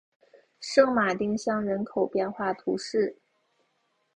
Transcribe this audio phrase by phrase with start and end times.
[0.59, 3.17] 圣马丁乡人口变化图示